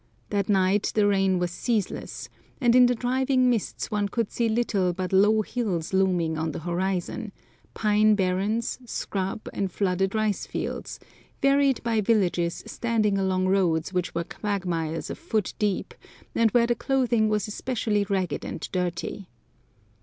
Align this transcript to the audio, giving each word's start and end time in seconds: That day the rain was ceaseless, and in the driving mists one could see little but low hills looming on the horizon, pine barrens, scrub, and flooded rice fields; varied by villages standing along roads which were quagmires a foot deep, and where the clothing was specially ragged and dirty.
That 0.31 0.47
day 0.47 0.81
the 0.95 1.05
rain 1.05 1.37
was 1.37 1.51
ceaseless, 1.51 2.27
and 2.59 2.75
in 2.75 2.87
the 2.87 2.95
driving 2.95 3.51
mists 3.51 3.91
one 3.91 4.07
could 4.09 4.31
see 4.31 4.49
little 4.49 4.93
but 4.93 5.13
low 5.13 5.43
hills 5.43 5.93
looming 5.93 6.39
on 6.39 6.53
the 6.53 6.61
horizon, 6.61 7.31
pine 7.75 8.15
barrens, 8.15 8.79
scrub, 8.83 9.47
and 9.53 9.71
flooded 9.71 10.15
rice 10.15 10.47
fields; 10.47 10.99
varied 11.39 11.83
by 11.83 12.01
villages 12.01 12.63
standing 12.65 13.19
along 13.19 13.47
roads 13.47 13.93
which 13.93 14.15
were 14.15 14.23
quagmires 14.23 15.11
a 15.11 15.15
foot 15.15 15.53
deep, 15.59 15.93
and 16.33 16.49
where 16.49 16.65
the 16.65 16.73
clothing 16.73 17.29
was 17.29 17.43
specially 17.43 18.03
ragged 18.09 18.43
and 18.43 18.61
dirty. 18.71 19.27